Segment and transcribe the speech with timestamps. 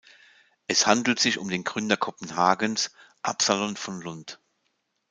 [0.65, 4.39] Es handelte sich um den Gründer Kopenhagens, Absalon von Lund.